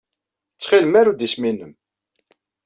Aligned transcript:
Ttxil-m, 0.53 0.93
aru-d 0.99 1.25
isem-nnem. 1.27 1.73